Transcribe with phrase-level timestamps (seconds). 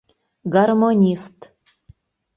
[0.53, 1.49] Гармонист!